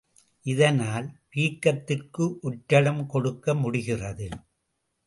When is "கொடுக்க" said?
3.05-3.53